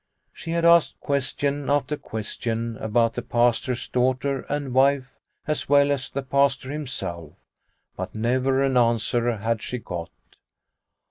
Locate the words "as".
5.45-5.69, 5.91-6.09